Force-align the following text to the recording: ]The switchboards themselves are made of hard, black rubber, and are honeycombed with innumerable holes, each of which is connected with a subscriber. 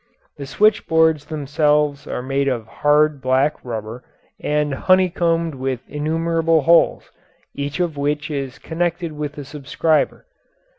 ]The 0.39 0.47
switchboards 0.47 1.25
themselves 1.25 2.07
are 2.07 2.23
made 2.23 2.47
of 2.47 2.65
hard, 2.65 3.21
black 3.21 3.63
rubber, 3.63 4.03
and 4.39 4.73
are 4.73 4.77
honeycombed 4.79 5.53
with 5.53 5.87
innumerable 5.87 6.61
holes, 6.61 7.11
each 7.53 7.79
of 7.79 7.97
which 7.97 8.31
is 8.31 8.57
connected 8.57 9.11
with 9.11 9.37
a 9.37 9.43
subscriber. 9.45 10.25